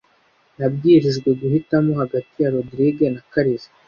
[0.57, 3.69] Nabwirijwe guhitamo hagati ya Rogride na Kariza.